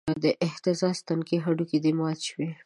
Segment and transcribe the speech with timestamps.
[0.23, 2.49] د اهتزاز تنکي هډونه دې مات شوی